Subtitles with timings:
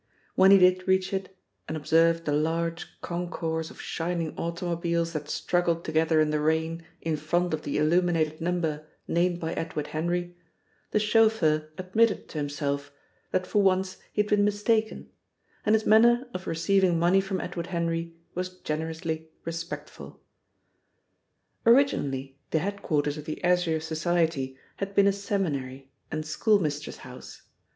[0.33, 5.85] When he did reach it, and observed the large concourse of shining automobiles that struggled
[5.85, 10.35] together in the rain in front of the illuminated number named by Edward Henry,
[10.89, 12.91] the chauffeur admitted to himself
[13.29, 15.07] that for once he had been mistaken,
[15.67, 20.19] and his manner of receiving money from Edward Henry was generously respectful.
[21.63, 27.43] Originally the headquarters of the Azure Society had been a seminary and schoolmistress' house.